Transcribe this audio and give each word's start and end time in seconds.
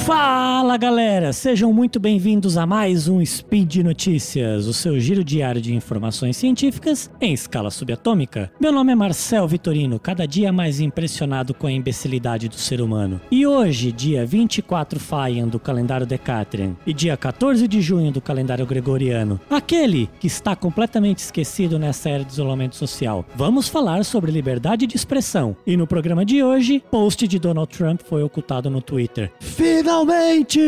发 0.00 0.49
Fala 0.70 0.78
galera, 0.78 1.32
sejam 1.32 1.72
muito 1.72 1.98
bem-vindos 1.98 2.56
a 2.56 2.64
mais 2.64 3.08
um 3.08 3.26
Speed 3.26 3.78
Notícias, 3.78 4.68
o 4.68 4.72
seu 4.72 5.00
giro 5.00 5.24
diário 5.24 5.60
de 5.60 5.74
informações 5.74 6.36
científicas 6.36 7.10
em 7.20 7.32
escala 7.32 7.72
subatômica. 7.72 8.52
Meu 8.60 8.70
nome 8.70 8.92
é 8.92 8.94
Marcel 8.94 9.48
Vitorino, 9.48 9.98
cada 9.98 10.28
dia 10.28 10.52
mais 10.52 10.78
impressionado 10.78 11.52
com 11.52 11.66
a 11.66 11.72
imbecilidade 11.72 12.48
do 12.48 12.54
ser 12.54 12.80
humano. 12.80 13.20
E 13.32 13.44
hoje, 13.44 13.90
dia 13.90 14.24
24 14.24 15.00
Faian 15.00 15.48
do 15.48 15.58
calendário 15.58 16.06
Decatrian 16.06 16.76
e 16.86 16.94
dia 16.94 17.16
14 17.16 17.66
de 17.66 17.82
junho 17.82 18.12
do 18.12 18.20
calendário 18.20 18.64
Gregoriano, 18.64 19.40
aquele 19.50 20.08
que 20.20 20.28
está 20.28 20.54
completamente 20.54 21.18
esquecido 21.18 21.80
nessa 21.80 22.10
era 22.10 22.24
de 22.24 22.30
isolamento 22.30 22.76
social, 22.76 23.26
vamos 23.34 23.66
falar 23.66 24.04
sobre 24.04 24.30
liberdade 24.30 24.86
de 24.86 24.94
expressão. 24.94 25.56
E 25.66 25.76
no 25.76 25.88
programa 25.88 26.24
de 26.24 26.44
hoje, 26.44 26.80
post 26.92 27.26
de 27.26 27.40
Donald 27.40 27.76
Trump 27.76 28.02
foi 28.04 28.22
ocultado 28.22 28.70
no 28.70 28.80
Twitter. 28.80 29.32
Finalmente! 29.40 30.59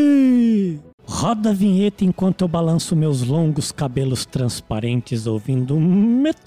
Roda 1.05 1.51
a 1.51 1.53
vinheta 1.53 2.05
enquanto 2.05 2.43
eu 2.43 2.49
balanço 2.49 2.97
meus 2.97 3.23
longos 3.23 3.71
cabelos 3.71 4.25
transparentes 4.25 5.27
ouvindo 5.27 5.79
metal. 5.79 6.43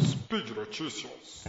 Speed 0.00 0.50
Notícias. 0.56 1.44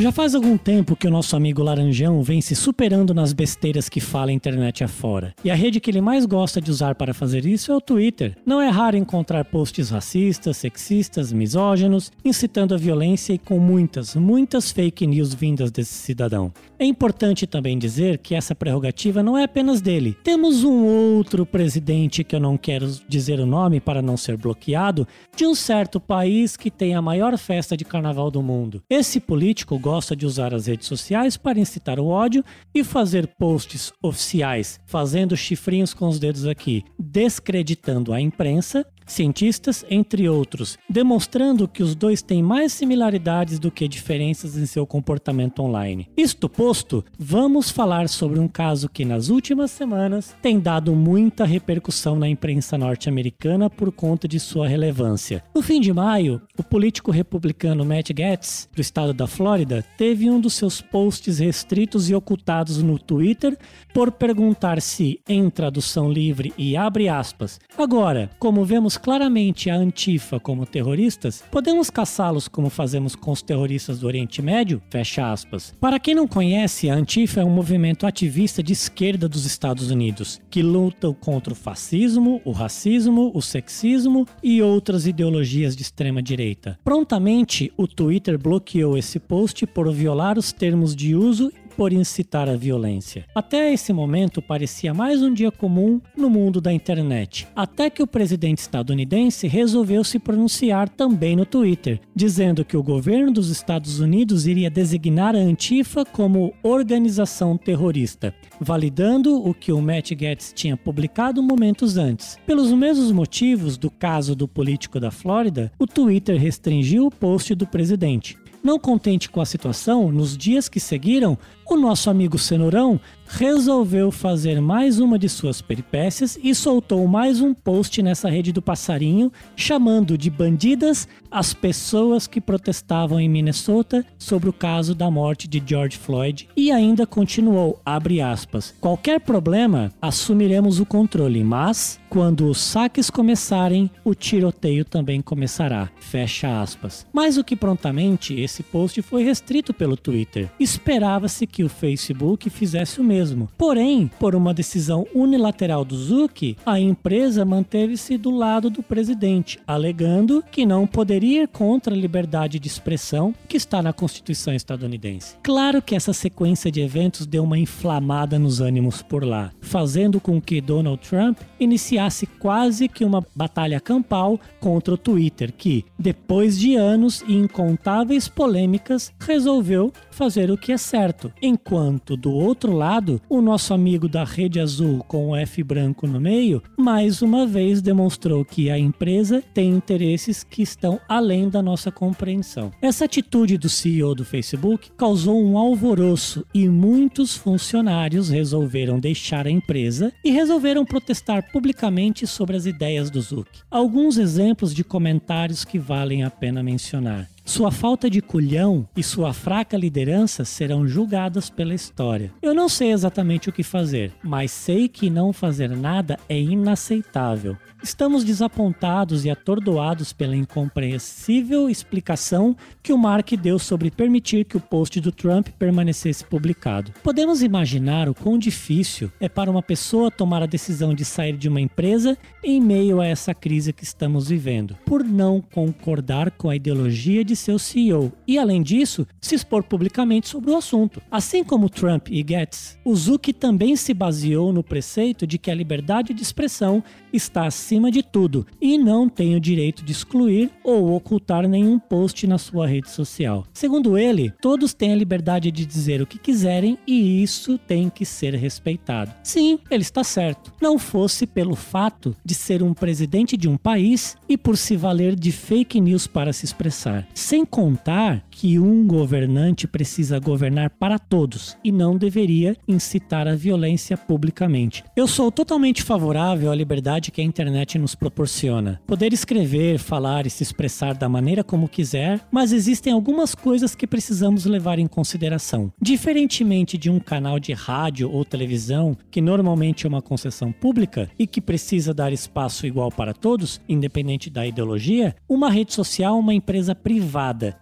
Já 0.00 0.10
faz 0.10 0.34
algum 0.34 0.56
tempo 0.56 0.96
que 0.96 1.06
o 1.06 1.10
nosso 1.10 1.36
amigo 1.36 1.62
Laranjão 1.62 2.22
vem 2.22 2.40
se 2.40 2.56
superando 2.56 3.12
nas 3.12 3.34
besteiras 3.34 3.86
que 3.86 4.00
fala 4.00 4.30
a 4.30 4.32
internet 4.32 4.82
afora. 4.82 5.34
E 5.44 5.50
a 5.50 5.54
rede 5.54 5.78
que 5.78 5.90
ele 5.90 6.00
mais 6.00 6.24
gosta 6.24 6.58
de 6.58 6.70
usar 6.70 6.94
para 6.94 7.12
fazer 7.12 7.44
isso 7.44 7.70
é 7.70 7.76
o 7.76 7.82
Twitter. 7.82 8.34
Não 8.46 8.62
é 8.62 8.70
raro 8.70 8.96
encontrar 8.96 9.44
posts 9.44 9.90
racistas, 9.90 10.56
sexistas, 10.56 11.34
misóginos, 11.34 12.10
incitando 12.24 12.74
a 12.74 12.78
violência 12.78 13.34
e 13.34 13.38
com 13.38 13.58
muitas, 13.58 14.16
muitas 14.16 14.72
fake 14.72 15.06
news 15.06 15.34
vindas 15.34 15.70
desse 15.70 15.92
cidadão. 15.92 16.50
É 16.78 16.84
importante 16.86 17.46
também 17.46 17.78
dizer 17.78 18.16
que 18.16 18.34
essa 18.34 18.54
prerrogativa 18.54 19.22
não 19.22 19.36
é 19.36 19.44
apenas 19.44 19.82
dele. 19.82 20.16
Temos 20.24 20.64
um 20.64 20.82
outro 20.82 21.44
presidente 21.44 22.24
que 22.24 22.34
eu 22.34 22.40
não 22.40 22.56
quero 22.56 22.90
dizer 23.06 23.38
o 23.38 23.44
nome 23.44 23.80
para 23.80 24.00
não 24.00 24.16
ser 24.16 24.38
bloqueado, 24.38 25.06
de 25.36 25.44
um 25.44 25.54
certo 25.54 26.00
país 26.00 26.56
que 26.56 26.70
tem 26.70 26.94
a 26.94 27.02
maior 27.02 27.36
festa 27.36 27.76
de 27.76 27.84
carnaval 27.84 28.30
do 28.30 28.42
mundo. 28.42 28.82
Esse 28.88 29.20
político 29.20 29.78
gosta 29.78 29.89
de 30.14 30.26
usar 30.26 30.54
as 30.54 30.66
redes 30.66 30.86
sociais 30.86 31.36
para 31.36 31.58
incitar 31.58 31.98
o 31.98 32.06
ódio 32.06 32.44
e 32.74 32.84
fazer 32.84 33.26
posts 33.38 33.92
oficiais, 34.02 34.78
fazendo 34.86 35.36
chifrinhos 35.36 35.92
com 35.92 36.08
os 36.08 36.18
dedos 36.18 36.46
aqui, 36.46 36.84
descreditando 36.98 38.12
a 38.12 38.20
imprensa 38.20 38.86
cientistas, 39.10 39.84
entre 39.90 40.28
outros, 40.28 40.78
demonstrando 40.88 41.68
que 41.68 41.82
os 41.82 41.94
dois 41.94 42.22
têm 42.22 42.42
mais 42.42 42.72
similaridades 42.72 43.58
do 43.58 43.70
que 43.70 43.88
diferenças 43.88 44.56
em 44.56 44.66
seu 44.66 44.86
comportamento 44.86 45.60
online. 45.62 46.08
Isto 46.16 46.48
posto, 46.48 47.04
vamos 47.18 47.70
falar 47.70 48.08
sobre 48.08 48.38
um 48.38 48.48
caso 48.48 48.88
que 48.88 49.04
nas 49.04 49.28
últimas 49.28 49.70
semanas 49.70 50.34
tem 50.40 50.58
dado 50.58 50.94
muita 50.94 51.44
repercussão 51.44 52.16
na 52.16 52.28
imprensa 52.28 52.78
norte-americana 52.78 53.68
por 53.68 53.90
conta 53.92 54.28
de 54.28 54.38
sua 54.38 54.68
relevância. 54.68 55.42
No 55.54 55.62
fim 55.62 55.80
de 55.80 55.92
maio, 55.92 56.40
o 56.58 56.62
político 56.62 57.10
republicano 57.10 57.84
Matt 57.84 58.12
Gaetz, 58.12 58.68
do 58.74 58.80
estado 58.80 59.12
da 59.12 59.26
Flórida, 59.26 59.84
teve 59.96 60.30
um 60.30 60.40
dos 60.40 60.54
seus 60.54 60.80
posts 60.80 61.38
restritos 61.38 62.08
e 62.08 62.14
ocultados 62.14 62.82
no 62.82 62.98
Twitter 62.98 63.56
por 63.92 64.12
perguntar 64.12 64.80
se, 64.80 65.20
em 65.28 65.50
tradução 65.50 66.10
livre 66.10 66.52
e 66.56 66.76
abre 66.76 67.08
aspas, 67.08 67.58
agora, 67.76 68.30
como 68.38 68.64
vemos 68.64 68.96
claramente 69.00 69.70
a 69.70 69.74
Antifa 69.74 70.38
como 70.38 70.66
terroristas, 70.66 71.42
podemos 71.50 71.90
caçá-los 71.90 72.46
como 72.46 72.70
fazemos 72.70 73.16
com 73.16 73.32
os 73.32 73.42
terroristas 73.42 73.98
do 73.98 74.06
Oriente 74.06 74.42
Médio? 74.42 74.82
Fecha 74.90 75.32
aspas. 75.32 75.74
Para 75.80 75.98
quem 75.98 76.14
não 76.14 76.28
conhece, 76.28 76.90
a 76.90 76.94
Antifa 76.94 77.40
é 77.40 77.44
um 77.44 77.50
movimento 77.50 78.06
ativista 78.06 78.62
de 78.62 78.72
esquerda 78.72 79.28
dos 79.28 79.46
Estados 79.46 79.90
Unidos, 79.90 80.40
que 80.50 80.62
lutam 80.62 81.14
contra 81.14 81.52
o 81.52 81.56
fascismo, 81.56 82.40
o 82.44 82.52
racismo, 82.52 83.30
o 83.34 83.40
sexismo 83.40 84.26
e 84.42 84.62
outras 84.62 85.06
ideologias 85.06 85.74
de 85.74 85.82
extrema 85.82 86.22
direita. 86.22 86.78
Prontamente, 86.84 87.72
o 87.76 87.88
Twitter 87.88 88.38
bloqueou 88.38 88.96
esse 88.96 89.18
post 89.18 89.66
por 89.66 89.90
violar 89.92 90.38
os 90.38 90.52
termos 90.52 90.94
de 90.94 91.14
uso 91.14 91.50
por 91.76 91.92
incitar 91.92 92.48
a 92.48 92.56
violência. 92.56 93.24
Até 93.34 93.72
esse 93.72 93.92
momento 93.92 94.42
parecia 94.42 94.92
mais 94.92 95.22
um 95.22 95.32
dia 95.32 95.50
comum 95.50 96.00
no 96.16 96.28
mundo 96.28 96.60
da 96.60 96.72
internet, 96.72 97.46
até 97.54 97.88
que 97.88 98.02
o 98.02 98.06
presidente 98.06 98.58
estadunidense 98.58 99.46
resolveu 99.46 100.04
se 100.04 100.18
pronunciar 100.18 100.88
também 100.88 101.34
no 101.36 101.46
Twitter, 101.46 102.00
dizendo 102.14 102.64
que 102.64 102.76
o 102.76 102.82
governo 102.82 103.32
dos 103.32 103.50
Estados 103.50 104.00
Unidos 104.00 104.46
iria 104.46 104.70
designar 104.70 105.34
a 105.34 105.38
Antifa 105.38 106.04
como 106.04 106.52
organização 106.62 107.56
terrorista, 107.56 108.34
validando 108.60 109.36
o 109.36 109.54
que 109.54 109.72
o 109.72 109.80
Matt 109.80 110.12
Gaetz 110.12 110.52
tinha 110.54 110.76
publicado 110.76 111.42
momentos 111.42 111.96
antes. 111.96 112.36
Pelos 112.46 112.72
mesmos 112.72 113.12
motivos 113.12 113.76
do 113.76 113.90
caso 113.90 114.34
do 114.34 114.46
político 114.46 115.00
da 115.00 115.10
Flórida, 115.10 115.72
o 115.78 115.86
Twitter 115.86 116.38
restringiu 116.38 117.06
o 117.06 117.10
post 117.10 117.54
do 117.54 117.66
presidente. 117.66 118.36
Não 118.62 118.78
contente 118.78 119.30
com 119.30 119.40
a 119.40 119.46
situação, 119.46 120.12
nos 120.12 120.36
dias 120.36 120.68
que 120.68 120.78
seguiram, 120.78 121.38
o 121.66 121.76
nosso 121.76 122.10
amigo 122.10 122.38
Cenourão 122.38 123.00
resolveu 123.30 124.10
fazer 124.10 124.60
mais 124.60 124.98
uma 124.98 125.16
de 125.16 125.28
suas 125.28 125.62
peripécias 125.62 126.36
e 126.42 126.52
soltou 126.52 127.06
mais 127.06 127.40
um 127.40 127.54
post 127.54 128.02
nessa 128.02 128.28
rede 128.28 128.52
do 128.52 128.60
passarinho, 128.60 129.32
chamando 129.54 130.18
de 130.18 130.28
bandidas 130.28 131.06
as 131.30 131.54
pessoas 131.54 132.26
que 132.26 132.40
protestavam 132.40 133.20
em 133.20 133.28
Minnesota 133.28 134.04
sobre 134.18 134.48
o 134.48 134.52
caso 134.52 134.96
da 134.96 135.08
morte 135.08 135.46
de 135.46 135.62
George 135.64 135.96
Floyd 135.96 136.48
e 136.56 136.72
ainda 136.72 137.06
continuou, 137.06 137.80
abre 137.86 138.20
aspas, 138.20 138.74
qualquer 138.80 139.20
problema, 139.20 139.92
assumiremos 140.02 140.80
o 140.80 140.86
controle, 140.86 141.44
mas 141.44 142.00
quando 142.08 142.48
os 142.48 142.60
saques 142.60 143.08
começarem, 143.08 143.88
o 144.04 144.12
tiroteio 144.12 144.84
também 144.84 145.20
começará, 145.20 145.88
fecha 146.00 146.60
aspas. 146.60 147.06
Mais 147.12 147.36
do 147.36 147.44
que 147.44 147.54
prontamente, 147.54 148.34
esse 148.34 148.64
post 148.64 149.00
foi 149.02 149.22
restrito 149.22 149.72
pelo 149.72 149.96
Twitter. 149.96 150.50
Esperava-se 150.58 151.46
que 151.46 151.62
o 151.62 151.68
Facebook 151.68 152.50
fizesse 152.50 153.00
o 153.00 153.04
mesmo 153.04 153.19
mesmo. 153.20 153.48
Porém, 153.58 154.10
por 154.18 154.34
uma 154.34 154.54
decisão 154.54 155.06
unilateral 155.14 155.84
do 155.84 155.96
Zuck, 155.96 156.56
a 156.64 156.80
empresa 156.80 157.44
manteve-se 157.44 158.16
do 158.16 158.30
lado 158.30 158.70
do 158.70 158.82
presidente, 158.82 159.58
alegando 159.66 160.42
que 160.50 160.64
não 160.64 160.86
poderia 160.86 161.42
ir 161.42 161.48
contra 161.48 161.94
a 161.94 161.96
liberdade 161.96 162.58
de 162.58 162.66
expressão 162.66 163.34
que 163.46 163.56
está 163.56 163.82
na 163.82 163.92
Constituição 163.92 164.54
estadunidense. 164.54 165.36
Claro 165.42 165.82
que 165.82 165.94
essa 165.94 166.12
sequência 166.12 166.70
de 166.70 166.80
eventos 166.80 167.26
deu 167.26 167.44
uma 167.44 167.58
inflamada 167.58 168.38
nos 168.38 168.60
ânimos 168.60 169.02
por 169.02 169.24
lá, 169.24 169.52
fazendo 169.60 170.18
com 170.18 170.40
que 170.40 170.60
Donald 170.60 171.06
Trump 171.06 171.38
iniciasse 171.58 172.26
quase 172.26 172.88
que 172.88 173.04
uma 173.04 173.24
batalha 173.34 173.80
campal 173.80 174.40
contra 174.58 174.94
o 174.94 174.98
Twitter, 174.98 175.52
que, 175.56 175.84
depois 175.98 176.58
de 176.58 176.74
anos 176.74 177.22
e 177.28 177.34
incontáveis 177.34 178.28
polêmicas, 178.28 179.12
resolveu 179.20 179.92
fazer 180.10 180.50
o 180.50 180.56
que 180.56 180.72
é 180.72 180.78
certo, 180.78 181.32
enquanto 181.40 182.16
do 182.16 182.32
outro 182.32 182.72
lado 182.72 183.09
lado, 183.10 183.20
o 183.28 183.40
nosso 183.40 183.74
amigo 183.74 184.08
da 184.08 184.24
rede 184.24 184.60
azul 184.60 185.02
com 185.08 185.30
o 185.30 185.36
F 185.36 185.62
branco 185.62 186.06
no 186.06 186.20
meio, 186.20 186.62
mais 186.76 187.22
uma 187.22 187.46
vez 187.46 187.82
demonstrou 187.82 188.44
que 188.44 188.70
a 188.70 188.78
empresa 188.78 189.42
tem 189.52 189.70
interesses 189.70 190.44
que 190.44 190.62
estão 190.62 191.00
além 191.08 191.48
da 191.48 191.62
nossa 191.62 191.90
compreensão. 191.90 192.70
Essa 192.80 193.06
atitude 193.06 193.58
do 193.58 193.68
CEO 193.68 194.14
do 194.14 194.24
Facebook 194.24 194.90
causou 194.96 195.42
um 195.42 195.56
alvoroço 195.56 196.44
e 196.54 196.68
muitos 196.68 197.36
funcionários 197.36 198.28
resolveram 198.28 199.00
deixar 199.00 199.46
a 199.46 199.50
empresa 199.50 200.12
e 200.24 200.30
resolveram 200.30 200.84
protestar 200.84 201.50
publicamente 201.50 202.26
sobre 202.26 202.56
as 202.56 202.66
ideias 202.66 203.10
do 203.10 203.20
Zuck. 203.20 203.50
Alguns 203.70 204.18
exemplos 204.18 204.74
de 204.74 204.84
comentários 204.84 205.64
que 205.64 205.78
valem 205.78 206.22
a 206.22 206.30
pena 206.30 206.62
mencionar. 206.62 207.28
Sua 207.50 207.72
falta 207.72 208.08
de 208.08 208.22
culhão 208.22 208.88
e 208.96 209.02
sua 209.02 209.32
fraca 209.32 209.76
liderança 209.76 210.44
serão 210.44 210.86
julgadas 210.86 211.50
pela 211.50 211.74
história. 211.74 212.32
Eu 212.40 212.54
não 212.54 212.68
sei 212.68 212.92
exatamente 212.92 213.48
o 213.48 213.52
que 213.52 213.64
fazer, 213.64 214.12
mas 214.22 214.52
sei 214.52 214.86
que 214.86 215.10
não 215.10 215.32
fazer 215.32 215.68
nada 215.68 216.16
é 216.28 216.40
inaceitável. 216.40 217.56
Estamos 217.82 218.22
desapontados 218.22 219.24
e 219.24 219.30
atordoados 219.30 220.12
pela 220.12 220.36
incompreensível 220.36 221.68
explicação 221.68 222.54
que 222.82 222.92
o 222.92 222.98
Mark 222.98 223.32
deu 223.32 223.58
sobre 223.58 223.90
permitir 223.90 224.44
que 224.44 224.56
o 224.56 224.60
post 224.60 225.00
do 225.00 225.10
Trump 225.10 225.48
permanecesse 225.58 226.22
publicado. 226.22 226.92
Podemos 227.02 227.42
imaginar 227.42 228.08
o 228.08 228.14
quão 228.14 228.38
difícil 228.38 229.10
é 229.18 229.28
para 229.28 229.50
uma 229.50 229.62
pessoa 229.62 230.10
tomar 230.10 230.42
a 230.42 230.46
decisão 230.46 230.94
de 230.94 231.04
sair 231.04 231.36
de 231.36 231.48
uma 231.48 231.60
empresa 231.60 232.16
em 232.44 232.60
meio 232.60 233.00
a 233.00 233.06
essa 233.06 233.34
crise 233.34 233.72
que 233.72 233.82
estamos 233.82 234.28
vivendo, 234.28 234.76
por 234.84 235.02
não 235.02 235.40
concordar 235.40 236.30
com 236.30 236.48
a 236.48 236.54
ideologia 236.54 237.24
de 237.24 237.39
seu 237.40 237.58
CEO 237.58 238.12
e, 238.26 238.38
além 238.38 238.62
disso, 238.62 239.06
se 239.20 239.34
expor 239.34 239.62
publicamente 239.64 240.28
sobre 240.28 240.50
o 240.50 240.56
assunto. 240.56 241.02
Assim 241.10 241.42
como 241.42 241.68
Trump 241.68 242.08
e 242.10 242.24
Getz, 242.26 242.78
o 242.84 242.94
Zuck 242.94 243.32
também 243.32 243.74
se 243.76 243.92
baseou 243.92 244.52
no 244.52 244.62
preceito 244.62 245.26
de 245.26 245.38
que 245.38 245.50
a 245.50 245.54
liberdade 245.54 246.14
de 246.14 246.22
expressão 246.22 246.82
está 247.12 247.46
acima 247.46 247.90
de 247.90 248.02
tudo 248.02 248.46
e 248.60 248.78
não 248.78 249.08
tem 249.08 249.34
o 249.34 249.40
direito 249.40 249.84
de 249.84 249.92
excluir 249.92 250.50
ou 250.62 250.94
ocultar 250.94 251.48
nenhum 251.48 251.78
post 251.78 252.26
na 252.26 252.38
sua 252.38 252.66
rede 252.66 252.90
social. 252.90 253.44
Segundo 253.52 253.98
ele, 253.98 254.32
todos 254.40 254.74
têm 254.74 254.92
a 254.92 254.96
liberdade 254.96 255.50
de 255.50 255.66
dizer 255.66 256.00
o 256.00 256.06
que 256.06 256.18
quiserem 256.18 256.78
e 256.86 257.22
isso 257.22 257.58
tem 257.58 257.88
que 257.88 258.04
ser 258.04 258.34
respeitado. 258.34 259.12
Sim, 259.22 259.58
ele 259.70 259.82
está 259.82 260.04
certo. 260.04 260.52
Não 260.60 260.78
fosse 260.78 261.26
pelo 261.26 261.56
fato 261.56 262.14
de 262.24 262.34
ser 262.34 262.62
um 262.62 262.74
presidente 262.74 263.36
de 263.36 263.48
um 263.48 263.56
país 263.56 264.16
e 264.28 264.36
por 264.36 264.56
se 264.56 264.76
valer 264.76 265.14
de 265.14 265.32
fake 265.32 265.80
news 265.80 266.06
para 266.06 266.32
se 266.32 266.44
expressar. 266.44 267.06
Sem 267.20 267.44
contar 267.44 268.24
que 268.30 268.58
um 268.58 268.84
governante 268.86 269.68
precisa 269.68 270.18
governar 270.18 270.70
para 270.70 270.98
todos 270.98 271.54
e 271.62 271.70
não 271.70 271.98
deveria 271.98 272.56
incitar 272.66 273.28
a 273.28 273.36
violência 273.36 273.94
publicamente. 273.94 274.82
Eu 274.96 275.06
sou 275.06 275.30
totalmente 275.30 275.82
favorável 275.82 276.50
à 276.50 276.54
liberdade 276.54 277.10
que 277.10 277.20
a 277.20 277.24
internet 277.24 277.78
nos 277.78 277.94
proporciona. 277.94 278.80
Poder 278.86 279.12
escrever, 279.12 279.78
falar 279.78 280.26
e 280.26 280.30
se 280.30 280.42
expressar 280.42 280.94
da 280.94 281.10
maneira 281.10 281.44
como 281.44 281.68
quiser, 281.68 282.26
mas 282.32 282.52
existem 282.52 282.92
algumas 282.92 283.34
coisas 283.34 283.74
que 283.74 283.86
precisamos 283.86 284.46
levar 284.46 284.78
em 284.78 284.86
consideração. 284.86 285.70
Diferentemente 285.80 286.78
de 286.78 286.90
um 286.90 286.98
canal 286.98 287.38
de 287.38 287.52
rádio 287.52 288.10
ou 288.10 288.24
televisão, 288.24 288.96
que 289.10 289.20
normalmente 289.20 289.84
é 289.84 289.88
uma 289.88 290.02
concessão 290.02 290.50
pública 290.50 291.08
e 291.18 291.26
que 291.26 291.40
precisa 291.40 291.92
dar 291.92 292.14
espaço 292.14 292.66
igual 292.66 292.90
para 292.90 293.12
todos, 293.12 293.60
independente 293.68 294.30
da 294.30 294.46
ideologia, 294.46 295.14
uma 295.28 295.50
rede 295.50 295.74
social 295.74 296.16
é 296.16 296.18
uma 296.18 296.34
empresa 296.34 296.74
privada 296.74 297.09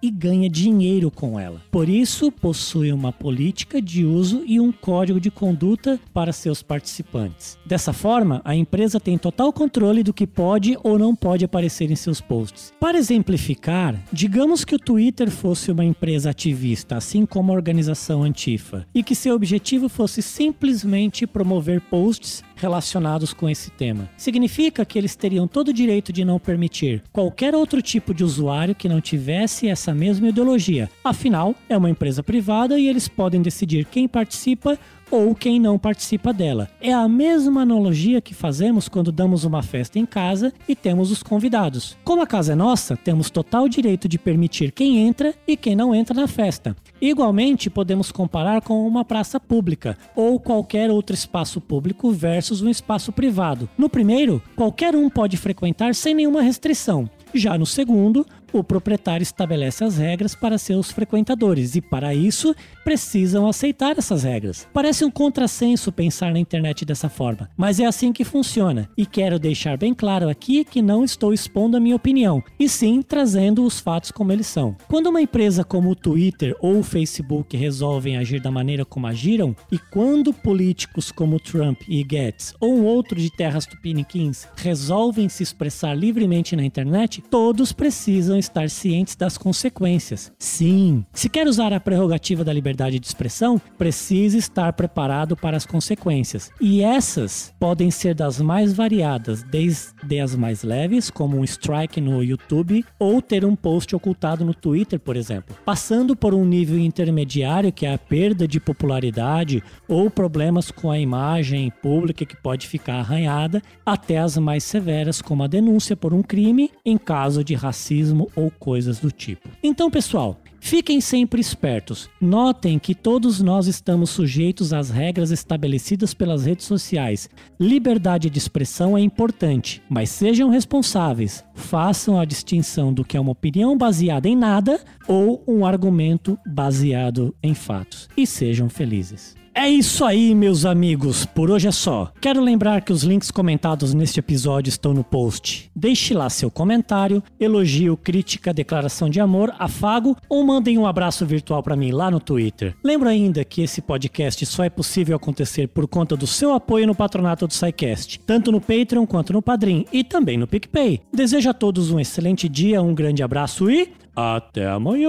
e 0.03 0.11
ganha 0.11 0.49
dinheiro 0.49 1.11
com 1.11 1.39
ela. 1.39 1.63
Por 1.71 1.89
isso, 1.89 2.31
possui 2.31 2.93
uma 2.93 3.13
política 3.13 3.81
de 3.81 4.05
uso 4.05 4.43
e 4.47 4.61
um 4.61 4.71
código 4.71 5.21
de 5.21 5.31
conduta 5.31 5.99
para 6.13 6.33
seus 6.33 6.63
participantes. 6.63 7.59
Dessa 7.65 7.93
forma, 7.93 8.41
a 8.45 8.55
empresa 8.55 9.01
tem 9.01 9.17
total 9.17 9.53
controle 9.53 10.03
do 10.03 10.13
que 10.13 10.27
pode 10.27 10.77
ou 10.83 10.99
não 10.99 11.15
pode 11.15 11.45
aparecer 11.45 11.91
em 11.91 11.97
seus 11.97 12.21
posts. 12.21 12.73
Para 12.79 12.99
exemplificar, 12.99 13.95
digamos 14.13 14.65
que 14.65 14.75
o 14.75 14.79
Twitter 14.79 15.31
fosse 15.31 15.71
uma 15.71 15.85
empresa 15.85 16.31
ativista, 16.31 16.97
assim 16.97 17.25
como 17.25 17.53
a 17.53 17.55
organização 17.55 18.23
Antifa, 18.23 18.87
e 18.95 19.03
que 19.03 19.15
seu 19.15 19.35
objetivo 19.35 19.89
fosse 19.89 20.23
simplesmente 20.23 21.27
promover 21.27 21.81
posts 21.81 22.43
relacionados 22.59 23.33
com 23.33 23.49
esse 23.49 23.71
tema. 23.71 24.11
Significa 24.17 24.85
que 24.85 24.99
eles 24.99 25.17
teriam 25.17 25.47
todo 25.47 25.69
o 25.69 25.73
direito 25.73 26.13
de 26.13 26.25
não 26.25 26.39
permitir 26.39 27.03
qualquer 27.13 27.55
outro 27.55 27.81
tipo 27.81 28.13
de 28.13 28.25
usuário 28.25 28.75
que 28.75 28.89
não 28.89 29.01
tivesse 29.39 29.69
essa 29.69 29.95
mesma 29.95 30.29
ideologia. 30.29 30.91
Afinal, 31.05 31.55
é 31.69 31.77
uma 31.77 31.91
empresa 31.91 32.23
privada 32.23 32.79
e 32.79 32.89
eles 32.89 33.07
podem 33.07 33.41
decidir 33.41 33.85
quem 33.85 34.09
participa 34.09 34.77
ou 35.11 35.35
quem 35.35 35.59
não 35.61 35.79
participa 35.79 36.33
dela. 36.33 36.69
É 36.81 36.93
a 36.93 37.09
mesma 37.09 37.63
analogia 37.63 38.21
que 38.21 38.35
fazemos 38.35 38.89
quando 38.89 39.13
damos 39.13 39.45
uma 39.45 39.63
festa 39.63 39.99
em 39.99 40.05
casa 40.05 40.53
e 40.69 40.75
temos 40.75 41.11
os 41.11 41.23
convidados. 41.23 41.97
Como 42.05 42.21
a 42.21 42.27
casa 42.27 42.53
é 42.53 42.57
nossa, 42.57 42.97
temos 42.97 43.31
total 43.31 43.69
direito 43.69 44.09
de 44.09 44.19
permitir 44.19 44.73
quem 44.73 44.99
entra 44.99 45.35
e 45.47 45.57
quem 45.57 45.75
não 45.75 45.95
entra 45.95 46.15
na 46.15 46.27
festa. 46.27 46.77
Igualmente, 47.01 47.71
podemos 47.71 48.11
comparar 48.13 48.61
com 48.61 48.87
uma 48.87 49.05
praça 49.05 49.39
pública 49.39 49.97
ou 50.15 50.39
qualquer 50.39 50.91
outro 50.91 51.15
espaço 51.15 51.61
público 51.61 52.11
versus 52.11 52.61
um 52.61 52.69
espaço 52.69 53.13
privado. 53.13 53.69
No 53.79 53.89
primeiro, 53.89 54.43
qualquer 54.57 54.95
um 54.95 55.09
pode 55.09 55.37
frequentar 55.37 55.95
sem 55.95 56.15
nenhuma 56.15 56.43
restrição. 56.43 57.09
Já 57.35 57.59
no 57.59 57.67
segundo, 57.67 58.27
o 58.53 58.65
proprietário 58.65 59.23
estabelece 59.23 59.85
as 59.85 59.99
regras 59.99 60.35
para 60.35 60.59
seus 60.59 60.91
frequentadores 60.91 61.77
e, 61.77 61.81
para 61.81 62.15
isso, 62.15 62.55
precisam 62.85 63.47
aceitar 63.47 63.99
essas 63.99 64.23
regras. 64.23 64.67
Parece 64.73 65.05
um 65.05 65.11
contrassenso 65.11 65.93
pensar 65.93 66.33
na 66.33 66.39
internet 66.39 66.85
dessa 66.85 67.09
forma, 67.09 67.51
mas 67.57 67.81
é 67.81 67.87
assim 67.87 68.13
que 68.13 68.25
funciona. 68.25 68.89
E 68.97 69.05
quero 69.05 69.39
deixar 69.39 69.77
bem 69.77 69.95
claro 69.95 70.29
aqui 70.29 70.65
que 70.65 70.81
não 70.81 71.05
estou 71.05 71.33
expondo 71.33 71.77
a 71.77 71.81
minha 71.81 71.97
opinião, 71.97 72.43
e 72.59 72.69
sim 72.69 73.03
trazendo 73.03 73.65
os 73.65 73.81
fatos 73.81 74.11
como 74.11 74.33
eles 74.33 74.47
são. 74.47 74.77
Quando 74.89 75.09
uma 75.09 75.21
empresa 75.21 75.65
como 75.65 75.91
o 75.91 75.97
Twitter 75.97 76.57
ou 76.61 76.79
o 76.79 76.83
Facebook 76.83 77.57
resolvem 77.57 78.17
agir 78.17 78.41
da 78.41 78.51
maneira 78.51 78.85
como 78.85 79.07
agiram, 79.07 79.55
e 79.71 79.79
quando 79.79 80.33
políticos 80.33 81.13
como 81.13 81.41
Trump 81.41 81.83
e 81.89 82.03
Gates 82.03 82.55
ou 82.61 82.79
um 82.79 82.85
outro 82.85 83.21
de 83.21 83.31
terras 83.31 83.67
tupiniquins 83.67 84.47
resolvem 84.57 85.29
se 85.29 85.43
expressar 85.43 85.95
livremente 85.95 86.57
na 86.57 86.65
internet, 86.65 87.23
todos 87.31 87.73
precisam 87.73 88.38
precisam 88.39 88.49
estar 88.49 88.71
cientes 88.71 89.17
das 89.17 89.37
consequências. 89.37 90.33
Sim, 90.39 91.05
se 91.13 91.29
quer 91.29 91.47
usar 91.47 91.73
a 91.73 91.81
prerrogativa 91.81 92.45
da 92.45 92.53
liberdade 92.53 92.99
de 92.99 93.07
expressão, 93.07 93.61
precisa 93.77 94.39
estar 94.39 94.73
preparado 94.73 95.37
para 95.37 95.57
as 95.57 95.67
consequências. 95.67 96.51
E 96.61 96.83
essas 96.83 97.53
podem 97.59 97.91
ser 97.91 98.15
das 98.15 98.41
mais 98.41 98.73
variadas, 98.73 99.43
desde 99.43 100.21
as 100.21 100.35
mais 100.35 100.63
leves, 100.63 101.11
como 101.11 101.39
um 101.39 101.45
strike 101.45 102.01
no 102.01 102.23
YouTube 102.23 102.85
ou 102.99 103.21
ter 103.21 103.45
um 103.45 103.57
post 103.57 103.95
ocultado 103.95 104.45
no 104.45 104.55
Twitter, 104.55 104.99
por 104.99 105.17
exemplo, 105.17 105.57
passando 105.65 106.15
por 106.17 106.35
um 106.35 106.45
nível 106.45 106.79
intermediário, 106.79 107.73
que 107.73 107.87
é 107.87 107.95
a 107.95 107.99
perda 107.99 108.47
de 108.47 108.61
popularidade 108.61 109.63
ou 109.87 110.11
problemas 110.11 110.71
com 110.71 110.91
a 110.91 110.99
imagem 110.99 111.71
pública 111.83 112.25
que 112.25 112.37
pode 112.37 112.67
ficar 112.67 113.01
arranhada, 113.01 113.63
até 113.85 114.19
as 114.19 114.37
mais 114.39 114.65
severas, 114.65 115.21
como 115.21 115.43
a 115.43 115.47
denúncia 115.47 115.97
por 115.97 116.15
um 116.15 116.23
crime 116.23 116.71
em 116.85 116.97
caso 116.97 117.43
de 117.43 117.55
racismo 117.55 118.28
ou 118.35 118.51
coisas 118.51 118.99
do 118.99 119.11
tipo. 119.11 119.49
Então, 119.63 119.91
pessoal, 119.91 120.39
Fiquem 120.61 121.01
sempre 121.01 121.41
espertos. 121.41 122.11
Notem 122.21 122.79
que 122.79 122.95
todos 122.95 123.41
nós 123.41 123.67
estamos 123.67 124.11
sujeitos 124.11 124.73
às 124.73 124.91
regras 124.91 125.31
estabelecidas 125.31 126.13
pelas 126.13 126.45
redes 126.45 126.67
sociais. 126.67 127.29
Liberdade 127.59 128.29
de 128.29 128.39
expressão 128.39 128.97
é 128.97 129.01
importante, 129.01 129.83
mas 129.89 130.11
sejam 130.11 130.51
responsáveis. 130.51 131.45
Façam 131.55 132.19
a 132.19 132.25
distinção 132.25 132.93
do 132.93 133.05
que 133.05 133.17
é 133.17 133.21
uma 133.21 133.33
opinião 133.33 133.77
baseada 133.77 134.29
em 134.29 134.37
nada 134.37 134.81
ou 135.07 135.43
um 135.47 135.65
argumento 135.65 136.39
baseado 136.45 137.35
em 137.43 137.55
fatos. 137.55 138.09
E 138.17 138.27
sejam 138.27 138.69
felizes. 138.69 139.37
É 139.55 139.69
isso 139.69 140.05
aí, 140.05 140.35
meus 140.35 140.65
amigos. 140.65 141.27
Por 141.27 141.51
hoje 141.51 141.69
é 141.69 141.73
só. 141.73 142.13
Quero 142.21 142.41
lembrar 142.41 142.81
que 142.83 142.93
os 142.93 143.03
links 143.03 143.31
comentados 143.31 143.93
neste 143.93 144.21
episódio 144.21 144.69
estão 144.69 144.95
no 144.95 145.03
post. 145.03 145.71
Deixe 145.75 146.15
lá 146.15 146.31
seu 146.31 146.51
comentário, 146.51 147.23
elogio, 147.41 147.97
crítica, 147.97 148.55
declaração 148.55 149.11
de 149.11 149.21
amor, 149.21 149.53
afago 149.59 150.17
ou 150.29 150.45
mandem 150.45 150.79
um 150.79 150.87
abraço 150.87 151.27
virtual 151.27 151.63
para 151.63 151.77
mim 151.77 151.91
lá 151.91 152.11
no 152.11 152.21
Twitter. 152.21 152.75
Lembro 152.85 153.09
ainda 153.09 153.45
que 153.45 153.63
esse 153.63 153.81
podcast 153.81 154.45
só 154.47 154.65
é 154.65 154.71
possível 154.71 155.17
acontecer 155.17 155.69
por 155.69 155.87
conta 155.89 156.17
do 156.17 156.27
seu 156.27 156.53
apoio 156.55 156.87
no 156.87 156.95
patronato 156.95 157.47
do 157.47 157.55
SciCast, 157.55 158.21
tanto 158.21 158.53
no 158.53 158.61
Patreon 158.61 159.07
quanto 159.07 159.33
no 159.33 159.43
Padrim 159.43 159.85
e 159.93 160.05
também 160.05 160.37
no 160.37 160.47
PicPay. 160.47 161.01
Desejo 161.13 161.51
a 161.51 161.55
todos 161.55 161.91
um 161.91 161.99
excelente 161.99 162.49
dia, 162.49 162.83
um 162.83 162.95
grande 162.95 163.23
abraço 163.23 163.71
e 163.71 163.93
até 164.15 164.69
amanhã! 164.69 165.09